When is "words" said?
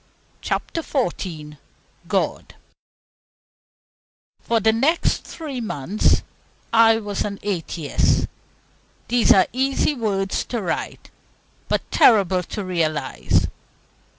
9.93-10.43